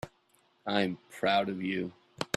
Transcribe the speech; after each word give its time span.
I'm 0.65 0.97
proud 1.11 1.47
of 1.47 1.61
you. 1.61 1.93